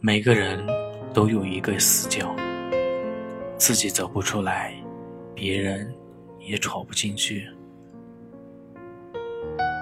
[0.00, 0.64] 每个人
[1.14, 2.36] 都有一个死角，
[3.56, 4.74] 自己走不出来，
[5.34, 5.92] 别人
[6.38, 7.48] 也闯不进去。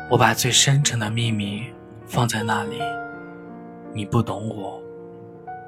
[0.08, 1.64] 我把最深沉的秘密
[2.06, 2.78] 放在那里，
[3.92, 4.80] 你不懂我，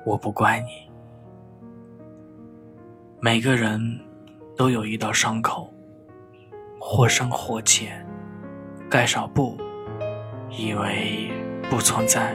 [0.04, 0.88] 我不怪你。
[3.20, 3.80] 每个人
[4.56, 5.74] 都有一道伤口，
[6.78, 8.06] 或深或浅，
[8.88, 9.58] 盖上布，
[10.50, 11.30] 以为
[11.68, 12.34] 不存在。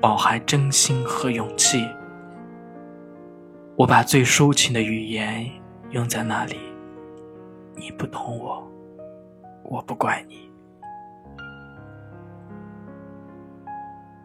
[0.00, 1.86] 饱含真心和勇气，
[3.76, 5.46] 我把最抒情的语言
[5.90, 6.56] 用在那里。
[7.76, 8.66] 你不懂我，
[9.62, 10.50] 我不怪你。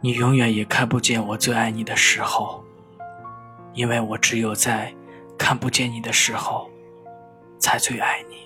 [0.02, 2.64] 你永远也看不见我最爱你的时候，
[3.74, 4.94] 因为我只有在
[5.38, 6.70] 看不见你的时候，
[7.60, 8.45] 才最爱你。